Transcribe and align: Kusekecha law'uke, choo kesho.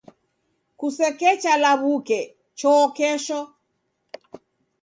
Kusekecha 0.79 1.53
law'uke, 1.63 2.19
choo 2.59 2.83
kesho. 2.97 3.39